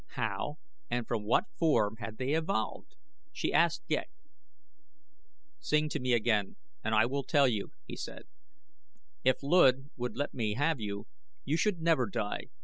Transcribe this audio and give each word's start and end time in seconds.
How 0.15 0.57
and 0.89 1.07
from 1.07 1.25
what 1.25 1.45
form 1.59 1.97
had 1.97 2.17
they 2.17 2.33
evolved? 2.33 2.95
She 3.31 3.53
asked 3.53 3.83
Ghek. 3.87 4.09
"Sing 5.59 5.89
to 5.89 5.99
me 5.99 6.13
again 6.13 6.55
and 6.83 6.95
I 6.95 7.05
will 7.05 7.21
tell 7.21 7.47
you," 7.47 7.71
he 7.85 7.95
said. 7.95 8.23
"If 9.23 9.41
Luud 9.43 9.91
would 9.97 10.15
let 10.17 10.33
me 10.33 10.55
have 10.55 10.79
you, 10.79 11.05
you 11.45 11.55
should 11.55 11.81
never 11.83 12.07
die. 12.09 12.45